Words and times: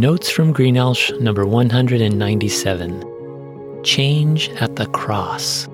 Notes 0.00 0.30
from 0.30 0.54
Greenelsh 0.54 1.20
number 1.20 1.44
197 1.44 3.84
Change 3.84 4.48
at 4.52 4.76
the 4.76 4.86
Cross. 4.86 5.66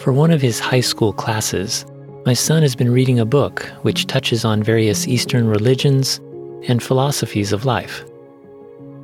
For 0.00 0.10
one 0.10 0.30
of 0.30 0.40
his 0.40 0.58
high 0.58 0.80
school 0.80 1.12
classes, 1.12 1.84
my 2.24 2.32
son 2.32 2.62
has 2.62 2.74
been 2.74 2.90
reading 2.90 3.20
a 3.20 3.26
book 3.26 3.70
which 3.82 4.06
touches 4.06 4.42
on 4.42 4.62
various 4.62 5.06
Eastern 5.06 5.48
religions 5.48 6.16
and 6.66 6.82
philosophies 6.82 7.52
of 7.52 7.66
life. 7.66 8.06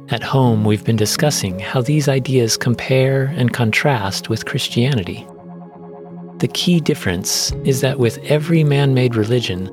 At 0.08 0.22
home, 0.22 0.64
we've 0.64 0.82
been 0.82 0.96
discussing 0.96 1.58
how 1.58 1.82
these 1.82 2.08
ideas 2.08 2.56
compare 2.56 3.26
and 3.36 3.52
contrast 3.52 4.30
with 4.30 4.46
Christianity. 4.46 5.26
The 6.38 6.48
key 6.48 6.80
difference 6.80 7.52
is 7.64 7.82
that 7.82 7.98
with 7.98 8.16
every 8.30 8.64
man 8.64 8.94
made 8.94 9.14
religion, 9.14 9.68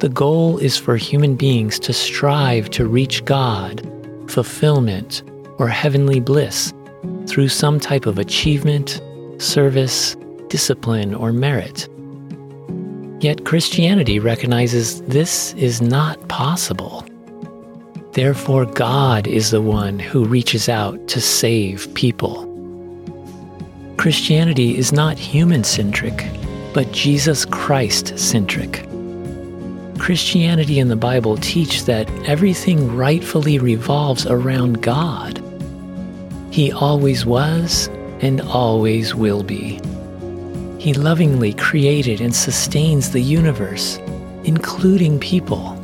the 0.00 0.08
goal 0.08 0.58
is 0.58 0.76
for 0.76 0.96
human 0.96 1.34
beings 1.34 1.78
to 1.80 1.92
strive 1.92 2.70
to 2.70 2.86
reach 2.86 3.24
God, 3.24 3.82
fulfillment, 4.28 5.22
or 5.58 5.66
heavenly 5.66 6.20
bliss 6.20 6.72
through 7.26 7.48
some 7.48 7.80
type 7.80 8.06
of 8.06 8.18
achievement, 8.18 9.00
service, 9.38 10.16
discipline, 10.48 11.14
or 11.14 11.32
merit. 11.32 11.88
Yet 13.20 13.44
Christianity 13.44 14.20
recognizes 14.20 15.02
this 15.02 15.52
is 15.54 15.82
not 15.82 16.28
possible. 16.28 17.04
Therefore, 18.12 18.66
God 18.66 19.26
is 19.26 19.50
the 19.50 19.62
one 19.62 19.98
who 19.98 20.24
reaches 20.24 20.68
out 20.68 21.08
to 21.08 21.20
save 21.20 21.92
people. 21.94 22.46
Christianity 23.96 24.78
is 24.78 24.92
not 24.92 25.18
human 25.18 25.64
centric, 25.64 26.24
but 26.72 26.92
Jesus 26.92 27.44
Christ 27.44 28.16
centric. 28.16 28.87
Christianity 29.98 30.78
and 30.80 30.90
the 30.90 30.96
Bible 30.96 31.36
teach 31.36 31.84
that 31.84 32.08
everything 32.26 32.96
rightfully 32.96 33.58
revolves 33.58 34.26
around 34.26 34.82
God. 34.82 35.42
He 36.50 36.72
always 36.72 37.26
was 37.26 37.88
and 38.20 38.40
always 38.40 39.14
will 39.14 39.42
be. 39.42 39.80
He 40.78 40.94
lovingly 40.94 41.52
created 41.52 42.20
and 42.20 42.34
sustains 42.34 43.10
the 43.10 43.20
universe, 43.20 43.98
including 44.44 45.18
people. 45.18 45.74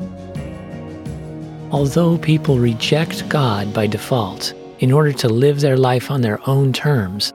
Although 1.71 2.19
people 2.19 2.59
reject 2.59 3.29
God 3.29 3.75
by 3.75 3.87
default 3.87 4.55
in 4.79 4.93
order 4.93 5.13
to 5.13 5.29
live 5.29 5.61
their 5.61 5.77
life 5.77 6.11
on 6.11 6.21
their 6.21 6.39
own 6.49 6.73
terms, 6.73 7.33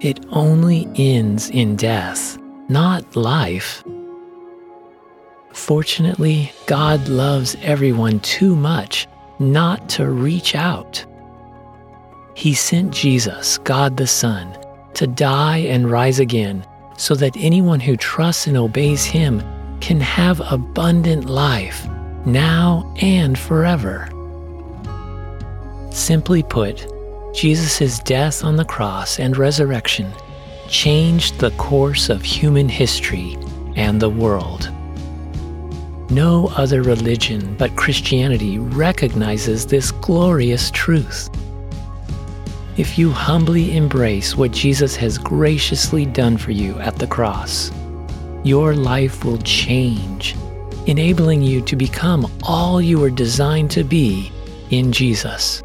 it 0.00 0.24
only 0.30 0.88
ends 0.96 1.50
in 1.50 1.76
death, 1.76 2.38
not 2.68 3.16
life. 3.16 3.84
Fortunately, 5.56 6.52
God 6.66 7.08
loves 7.08 7.56
everyone 7.62 8.20
too 8.20 8.54
much 8.54 9.08
not 9.40 9.88
to 9.88 10.08
reach 10.08 10.54
out. 10.54 11.04
He 12.34 12.54
sent 12.54 12.92
Jesus, 12.92 13.58
God 13.58 13.96
the 13.96 14.06
Son, 14.06 14.56
to 14.94 15.06
die 15.08 15.56
and 15.56 15.90
rise 15.90 16.20
again 16.20 16.64
so 16.98 17.14
that 17.16 17.36
anyone 17.38 17.80
who 17.80 17.96
trusts 17.96 18.46
and 18.46 18.56
obeys 18.56 19.04
Him 19.04 19.42
can 19.80 19.98
have 19.98 20.40
abundant 20.52 21.24
life 21.24 21.88
now 22.26 22.94
and 23.00 23.36
forever. 23.36 24.08
Simply 25.90 26.44
put, 26.44 26.86
Jesus' 27.34 27.98
death 28.00 28.44
on 28.44 28.56
the 28.56 28.64
cross 28.64 29.18
and 29.18 29.36
resurrection 29.36 30.12
changed 30.68 31.38
the 31.38 31.50
course 31.52 32.08
of 32.08 32.22
human 32.22 32.68
history 32.68 33.36
and 33.74 34.00
the 34.00 34.10
world. 34.10 34.70
No 36.10 36.48
other 36.56 36.82
religion 36.82 37.56
but 37.58 37.74
Christianity 37.74 38.58
recognizes 38.58 39.66
this 39.66 39.90
glorious 39.90 40.70
truth. 40.70 41.28
If 42.76 42.96
you 42.96 43.10
humbly 43.10 43.76
embrace 43.76 44.36
what 44.36 44.52
Jesus 44.52 44.94
has 44.96 45.18
graciously 45.18 46.06
done 46.06 46.36
for 46.36 46.52
you 46.52 46.78
at 46.78 46.96
the 46.96 47.06
cross, 47.06 47.72
your 48.44 48.74
life 48.74 49.24
will 49.24 49.38
change, 49.38 50.36
enabling 50.86 51.42
you 51.42 51.60
to 51.62 51.74
become 51.74 52.30
all 52.44 52.80
you 52.80 53.00
were 53.00 53.10
designed 53.10 53.72
to 53.72 53.82
be 53.82 54.30
in 54.70 54.92
Jesus. 54.92 55.62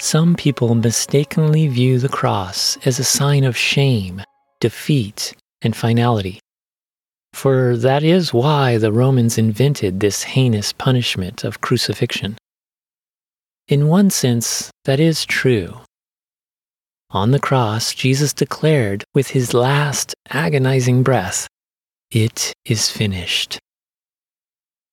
Some 0.00 0.34
people 0.34 0.74
mistakenly 0.74 1.68
view 1.68 1.98
the 1.98 2.08
cross 2.08 2.78
as 2.84 2.98
a 2.98 3.04
sign 3.04 3.44
of 3.44 3.56
shame, 3.56 4.22
defeat, 4.60 5.34
and 5.62 5.76
finality. 5.76 6.40
For 7.38 7.76
that 7.76 8.02
is 8.02 8.34
why 8.34 8.78
the 8.78 8.90
Romans 8.90 9.38
invented 9.38 10.00
this 10.00 10.24
heinous 10.24 10.72
punishment 10.72 11.44
of 11.44 11.60
crucifixion. 11.60 12.36
In 13.68 13.86
one 13.86 14.10
sense, 14.10 14.72
that 14.86 14.98
is 14.98 15.24
true. 15.24 15.78
On 17.10 17.30
the 17.30 17.38
cross, 17.38 17.94
Jesus 17.94 18.32
declared 18.32 19.04
with 19.14 19.28
his 19.28 19.54
last 19.54 20.16
agonizing 20.30 21.04
breath, 21.04 21.46
It 22.10 22.52
is 22.64 22.90
finished. 22.90 23.60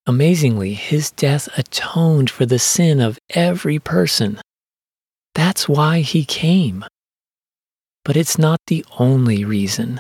Amazingly, 0.06 0.76
his 0.76 1.10
death 1.10 1.50
atoned 1.58 2.30
for 2.30 2.46
the 2.46 2.60
sin 2.60 3.02
of 3.02 3.18
every 3.32 3.80
person. 3.80 4.40
That's 5.34 5.68
why 5.68 6.02
he 6.02 6.24
came. 6.24 6.86
But 8.04 8.16
it's 8.16 8.38
not 8.38 8.60
the 8.68 8.86
only 9.00 9.44
reason. 9.44 10.00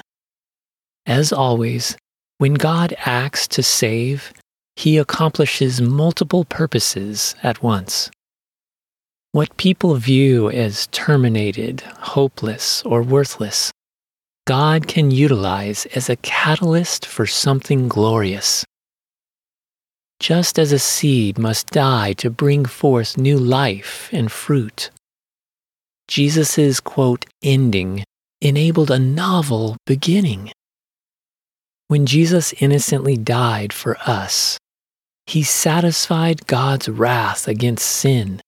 As 1.08 1.34
always, 1.34 1.98
when 2.38 2.56
God 2.56 2.96
acts 3.06 3.48
to 3.50 3.64
save, 3.64 4.34
he 4.76 4.98
accomplishes 4.98 5.82
multiple 5.82 6.46
purposes 6.46 7.36
at 7.44 7.64
once. 7.64 8.12
What 9.32 9.58
people 9.58 9.96
view 9.96 10.50
as 10.50 10.88
terminated, 10.88 11.82
hopeless, 11.82 12.84
or 12.84 13.02
worthless, 13.02 13.72
God 14.48 14.88
can 14.88 15.12
utilize 15.12 15.86
as 15.88 16.10
a 16.10 16.16
catalyst 16.18 17.06
for 17.06 17.26
something 17.26 17.88
glorious. 17.88 18.66
Just 20.20 20.58
as 20.58 20.72
a 20.72 20.80
seed 20.80 21.38
must 21.38 21.72
die 21.72 22.14
to 22.14 22.30
bring 22.30 22.66
forth 22.66 23.18
new 23.18 23.38
life 23.38 24.10
and 24.14 24.32
fruit, 24.32 24.92
Jesus' 26.08 26.80
quote, 26.80 27.26
ending 27.42 28.04
enabled 28.42 28.92
a 28.92 29.00
novel 29.00 29.76
beginning. 29.86 30.52
When 31.88 32.08
Jesus 32.08 32.54
innocently 32.54 33.16
died 33.16 33.72
for 33.72 33.98
us, 34.08 34.58
he 35.28 35.44
satisfied 35.44 36.48
God's 36.48 36.90
wrath 36.90 37.48
against 37.48 37.86
sin 37.86 38.42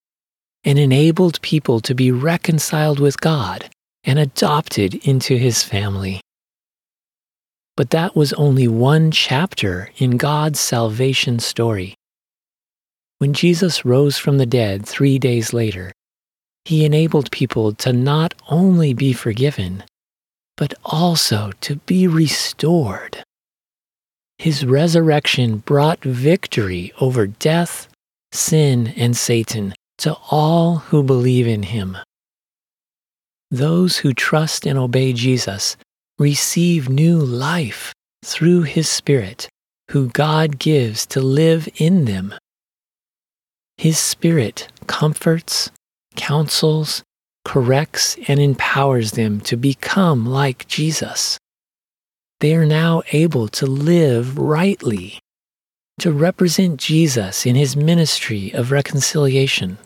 and 0.64 0.80
enabled 0.80 1.42
people 1.42 1.80
to 1.81 1.94
be 1.94 2.12
reconciled 2.12 3.00
with 3.00 3.22
God 3.22 3.70
and 4.03 4.18
adopted 4.18 4.96
into 5.08 5.38
his 5.38 5.64
family. 5.64 6.20
But 7.75 7.92
that 7.92 8.16
was 8.16 8.34
only 8.34 8.68
one 8.68 9.12
chapter 9.12 9.92
in 9.98 10.18
God's 10.18 10.59
salvation 10.59 11.40
story. 11.40 11.94
When 13.19 13.34
Jesus 13.34 13.86
rose 13.86 14.18
from 14.18 14.40
the 14.40 14.48
dead 14.48 14.86
three 14.86 15.19
days 15.19 15.54
later, 15.54 15.92
he 16.66 16.86
enabled 16.86 17.31
people 17.31 17.74
to 17.75 17.94
not 17.94 18.34
only 18.50 18.94
be 18.94 19.14
forgiven, 19.14 19.84
but 20.56 20.74
also 20.84 21.52
to 21.62 21.75
be 21.86 22.08
restored. 22.08 23.24
His 24.38 24.64
resurrection 24.64 25.58
brought 25.58 26.03
victory 26.03 26.94
over 27.02 27.25
death, 27.25 27.88
sin, 28.31 28.94
and 28.96 29.18
Satan 29.18 29.74
to 30.00 30.16
all 30.30 30.78
who 30.78 31.02
believe 31.02 31.48
in 31.48 31.64
him. 31.64 31.98
Those 33.50 33.98
who 33.98 34.14
trust 34.14 34.68
and 34.68 34.78
obey 34.78 35.14
Jesus 35.14 35.75
receive 36.20 36.88
new 36.88 37.18
life 37.18 37.94
through 38.24 38.64
his 38.64 38.88
Spirit, 38.88 39.50
who 39.92 40.10
God 40.10 40.60
gives 40.60 41.06
to 41.07 41.22
live 41.22 41.68
in 41.78 42.06
them. 42.06 42.36
His 43.78 43.98
Spirit 43.98 44.68
comforts, 44.86 45.72
counsels, 46.16 47.01
corrects, 47.44 48.18
and 48.28 48.39
empowers 48.39 49.12
them 49.12 49.39
to 49.42 49.57
become 49.57 50.25
like 50.25 50.68
Jesus 50.68 51.39
they 52.39 52.56
are 52.56 52.66
now 52.66 53.01
able 53.12 53.48
to 53.48 53.66
live 53.66 54.38
rightly, 54.38 55.19
to 56.00 56.12
represent 56.12 56.80
Jesus 56.80 57.45
in 57.45 57.56
his 57.56 57.75
ministry 57.75 58.51
of 58.51 58.72
reconciliation, 58.72 59.78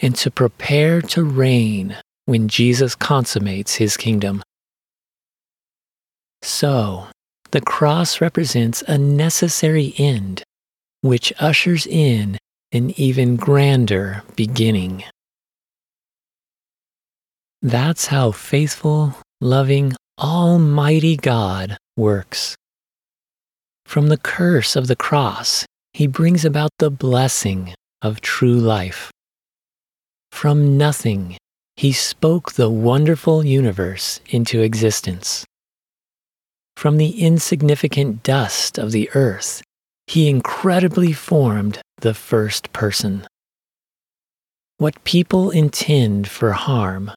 and 0.00 0.16
to 0.16 0.30
prepare 0.30 1.00
to 1.00 1.22
reign 1.22 1.96
when 2.26 2.48
Jesus 2.48 2.94
consummates 2.94 3.76
his 3.76 3.96
kingdom. 3.96 4.42
So, 6.42 7.06
the 7.52 7.60
cross 7.60 8.20
represents 8.20 8.82
a 8.82 8.98
necessary 8.98 9.94
end, 9.96 10.42
which 11.00 11.32
ushers 11.38 11.86
in 11.86 12.38
an 12.72 12.98
even 12.98 13.36
grander 13.36 14.24
beginning. 14.34 15.04
That's 17.62 18.08
how 18.08 18.32
faithful, 18.32 19.14
loving, 19.40 19.94
Almighty 20.18 21.16
God 21.16 21.78
works. 21.96 22.56
From 23.86 24.08
the 24.08 24.16
curse 24.16 24.76
of 24.76 24.86
the 24.86 24.96
cross, 24.96 25.66
he 25.92 26.06
brings 26.06 26.44
about 26.44 26.70
the 26.78 26.90
blessing 26.90 27.74
of 28.02 28.20
true 28.20 28.56
life. 28.56 29.10
From 30.32 30.76
nothing, 30.76 31.36
he 31.76 31.92
spoke 31.92 32.52
the 32.52 32.70
wonderful 32.70 33.44
universe 33.44 34.20
into 34.28 34.60
existence. 34.60 35.44
From 36.76 36.96
the 36.96 37.20
insignificant 37.22 38.22
dust 38.22 38.78
of 38.78 38.90
the 38.90 39.08
earth, 39.14 39.62
he 40.06 40.28
incredibly 40.28 41.12
formed 41.12 41.80
the 41.98 42.14
first 42.14 42.72
person. 42.72 43.26
What 44.78 45.04
people 45.04 45.50
intend 45.50 46.28
for 46.28 46.52
harm, 46.52 47.12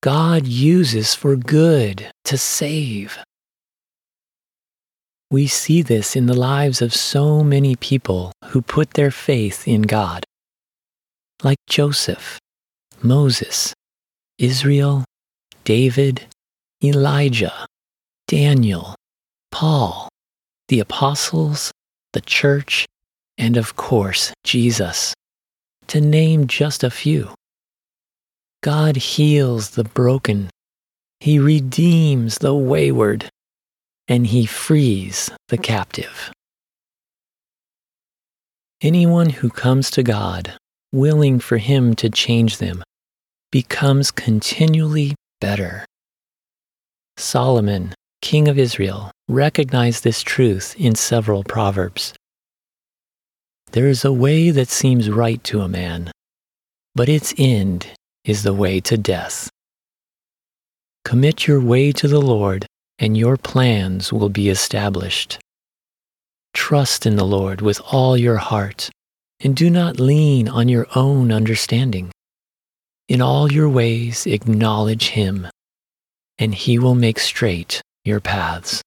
God 0.00 0.46
uses 0.46 1.14
for 1.14 1.34
good 1.34 2.10
to 2.24 2.38
save. 2.38 3.18
We 5.30 5.46
see 5.46 5.82
this 5.82 6.16
in 6.16 6.26
the 6.26 6.38
lives 6.38 6.82
of 6.82 6.94
so 6.94 7.42
many 7.42 7.76
people 7.76 8.32
who 8.46 8.62
put 8.62 8.90
their 8.94 9.10
faith 9.10 9.66
in 9.66 9.82
God, 9.82 10.24
like 11.42 11.58
Joseph, 11.66 12.38
Moses, 13.02 13.74
Israel, 14.38 15.04
David, 15.64 16.26
Elijah, 16.82 17.66
Daniel, 18.28 18.94
Paul, 19.50 20.08
the 20.68 20.80
apostles, 20.80 21.72
the 22.12 22.20
church, 22.20 22.86
and 23.38 23.56
of 23.56 23.76
course, 23.76 24.32
Jesus, 24.44 25.14
to 25.88 26.00
name 26.00 26.46
just 26.46 26.84
a 26.84 26.90
few. 26.90 27.34
God 28.62 28.96
heals 28.96 29.70
the 29.70 29.84
broken, 29.84 30.48
He 31.20 31.38
redeems 31.38 32.38
the 32.38 32.54
wayward, 32.54 33.28
and 34.08 34.26
He 34.26 34.46
frees 34.46 35.30
the 35.48 35.58
captive. 35.58 36.30
Anyone 38.80 39.30
who 39.30 39.48
comes 39.48 39.90
to 39.92 40.02
God, 40.02 40.56
willing 40.92 41.40
for 41.40 41.56
Him 41.56 41.94
to 41.96 42.10
change 42.10 42.58
them, 42.58 42.82
becomes 43.50 44.10
continually 44.10 45.14
better. 45.40 45.86
Solomon, 47.16 47.94
king 48.20 48.48
of 48.48 48.58
Israel, 48.58 49.10
recognized 49.28 50.04
this 50.04 50.22
truth 50.22 50.74
in 50.78 50.94
several 50.94 51.44
proverbs. 51.44 52.12
There 53.72 53.88
is 53.88 54.04
a 54.04 54.12
way 54.12 54.50
that 54.50 54.68
seems 54.68 55.10
right 55.10 55.42
to 55.44 55.60
a 55.60 55.68
man, 55.68 56.10
but 56.94 57.08
its 57.08 57.34
end 57.38 57.86
is 58.24 58.42
the 58.42 58.54
way 58.54 58.80
to 58.80 58.96
death. 58.96 59.50
Commit 61.04 61.46
your 61.46 61.60
way 61.60 61.92
to 61.92 62.08
the 62.08 62.20
Lord, 62.20 62.66
and 62.98 63.16
your 63.16 63.36
plans 63.36 64.12
will 64.12 64.28
be 64.28 64.48
established. 64.48 65.38
Trust 66.52 67.06
in 67.06 67.16
the 67.16 67.24
Lord 67.24 67.60
with 67.60 67.80
all 67.90 68.16
your 68.16 68.36
heart, 68.36 68.90
and 69.40 69.56
do 69.56 69.68
not 69.68 69.98
lean 69.98 70.48
on 70.48 70.68
your 70.68 70.86
own 70.94 71.32
understanding. 71.32 72.12
In 73.08 73.20
all 73.20 73.52
your 73.52 73.68
ways, 73.68 74.26
acknowledge 74.26 75.08
Him, 75.10 75.48
and 76.38 76.54
He 76.54 76.78
will 76.78 76.94
make 76.94 77.18
straight 77.18 77.82
your 78.04 78.20
paths. 78.20 78.82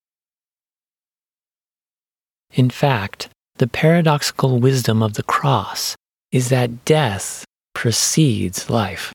In 2.53 2.69
fact, 2.69 3.30
the 3.57 3.68
paradoxical 3.68 4.60
wisdom 4.60 5.03
of 5.03 5.13
the 5.13 5.24
cross 5.24 5.95
is 6.31 6.50
that 6.50 6.86
death 6.86 7.45
precedes 7.74 8.69
life. 8.69 9.13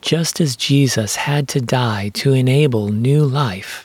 Just 0.00 0.40
as 0.40 0.56
Jesus 0.56 1.16
had 1.16 1.48
to 1.48 1.60
die 1.60 2.08
to 2.14 2.32
enable 2.32 2.88
new 2.88 3.24
life, 3.24 3.84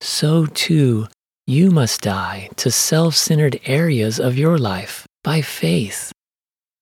so 0.00 0.46
too 0.46 1.06
you 1.46 1.70
must 1.70 2.00
die 2.00 2.48
to 2.56 2.70
self 2.70 3.14
centered 3.14 3.60
areas 3.66 4.18
of 4.18 4.38
your 4.38 4.56
life 4.56 5.06
by 5.22 5.42
faith 5.42 6.12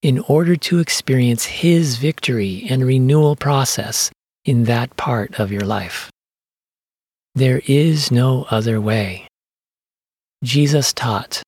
in 0.02 0.18
order 0.20 0.56
to 0.56 0.78
experience 0.78 1.44
His 1.44 1.96
victory 1.96 2.66
and 2.68 2.84
renewal 2.84 3.36
process 3.36 4.10
in 4.44 4.64
that 4.64 4.96
part 4.96 5.38
of 5.38 5.50
your 5.50 5.62
life. 5.62 6.10
There 7.34 7.62
is 7.66 8.10
no 8.10 8.46
other 8.50 8.80
way. 8.80 9.26
Jesus 10.44 10.92
taught, 10.92 11.42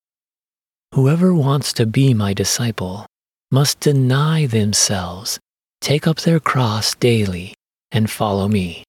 Whoever 0.95 1.35
wants 1.35 1.73
to 1.75 1.87
be 1.87 2.15
my 2.15 2.33
disciple 2.33 3.07
must 3.51 3.81
deny 3.81 4.47
themselves, 4.47 5.39
take 5.85 6.07
up 6.07 6.21
their 6.21 6.41
cross 6.41 6.95
daily, 6.95 7.53
and 7.93 8.11
follow 8.11 8.49
me. 8.49 8.83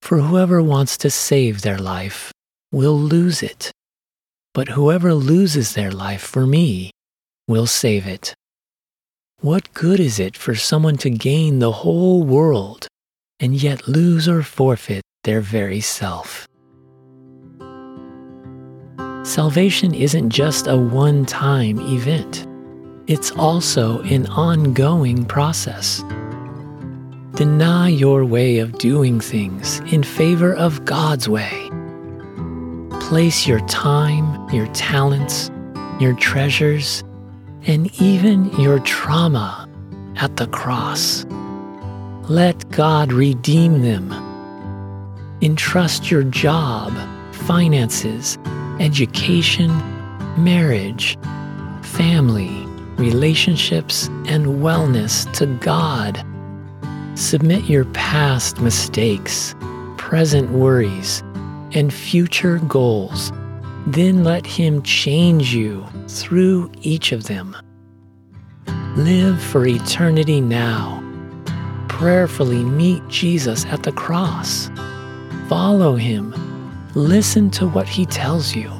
For 0.00 0.16
whoever 0.18 0.62
wants 0.62 0.96
to 0.98 1.10
save 1.10 1.60
their 1.60 1.76
life 1.76 2.32
will 2.72 2.98
lose 2.98 3.42
it, 3.42 3.70
but 4.54 4.68
whoever 4.68 5.12
loses 5.12 5.74
their 5.74 5.92
life 5.92 6.22
for 6.22 6.46
me 6.46 6.90
will 7.46 7.66
save 7.66 8.06
it. 8.06 8.34
What 9.40 9.74
good 9.74 10.00
is 10.00 10.18
it 10.18 10.38
for 10.38 10.54
someone 10.54 10.96
to 11.04 11.10
gain 11.10 11.58
the 11.58 11.84
whole 11.84 12.22
world 12.22 12.88
and 13.38 13.54
yet 13.54 13.86
lose 13.86 14.26
or 14.26 14.42
forfeit 14.42 15.02
their 15.24 15.42
very 15.42 15.82
self? 15.82 16.48
Salvation 19.22 19.92
isn't 19.94 20.30
just 20.30 20.66
a 20.66 20.78
one 20.78 21.26
time 21.26 21.78
event, 21.80 22.46
it's 23.06 23.30
also 23.32 24.00
an 24.02 24.26
ongoing 24.28 25.26
process. 25.26 26.02
Deny 27.34 27.88
your 27.88 28.24
way 28.24 28.58
of 28.58 28.78
doing 28.78 29.20
things 29.20 29.80
in 29.92 30.02
favor 30.02 30.54
of 30.54 30.84
God's 30.84 31.28
way. 31.28 31.70
Place 33.00 33.46
your 33.46 33.60
time, 33.66 34.48
your 34.50 34.66
talents, 34.68 35.50
your 36.00 36.14
treasures, 36.14 37.04
and 37.66 37.92
even 38.00 38.50
your 38.58 38.78
trauma 38.80 39.68
at 40.16 40.36
the 40.36 40.46
cross. 40.46 41.26
Let 42.30 42.70
God 42.70 43.12
redeem 43.12 43.82
them. 43.82 44.12
Entrust 45.42 46.10
your 46.10 46.22
job, 46.22 46.92
finances, 47.32 48.38
education, 48.80 49.70
marriage, 50.42 51.18
family, 51.82 52.63
relationships, 52.96 54.08
and 54.26 54.46
wellness 54.46 55.30
to 55.34 55.46
God. 55.46 56.24
Submit 57.16 57.64
your 57.64 57.84
past 57.86 58.60
mistakes, 58.60 59.54
present 59.96 60.50
worries, 60.50 61.22
and 61.72 61.92
future 61.92 62.58
goals 62.58 63.32
then 63.86 64.24
let 64.24 64.46
Him 64.46 64.82
change 64.82 65.54
you 65.54 65.86
through 66.08 66.70
each 66.80 67.12
of 67.12 67.24
them. 67.24 67.56
Live 68.96 69.42
for 69.42 69.66
eternity 69.66 70.40
now. 70.40 71.02
Prayerfully 71.88 72.64
meet 72.64 73.06
Jesus 73.08 73.64
at 73.66 73.82
the 73.82 73.92
cross. 73.92 74.70
Follow 75.48 75.96
Him. 75.96 76.34
Listen 76.94 77.50
to 77.50 77.66
what 77.68 77.88
He 77.88 78.06
tells 78.06 78.54
you. 78.54 78.70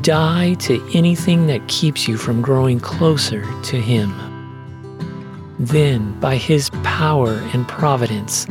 Die 0.00 0.54
to 0.54 0.90
anything 0.94 1.46
that 1.48 1.68
keeps 1.68 2.08
you 2.08 2.16
from 2.16 2.40
growing 2.40 2.80
closer 2.80 3.42
to 3.64 3.80
Him. 3.80 4.10
Then, 5.58 6.18
by 6.18 6.36
His 6.36 6.70
power 6.82 7.34
and 7.52 7.68
providence, 7.68 8.46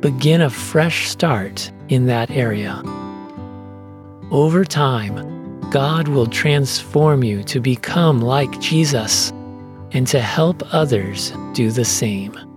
begin 0.00 0.40
a 0.40 0.50
fresh 0.50 1.08
start 1.08 1.72
in 1.88 2.06
that 2.06 2.30
area. 2.30 2.82
Over 4.30 4.64
time, 4.64 5.60
God 5.70 6.08
will 6.08 6.26
transform 6.26 7.24
you 7.24 7.42
to 7.44 7.60
become 7.60 8.20
like 8.20 8.60
Jesus 8.60 9.30
and 9.92 10.06
to 10.06 10.20
help 10.20 10.62
others 10.72 11.32
do 11.52 11.70
the 11.70 11.84
same. 11.84 12.53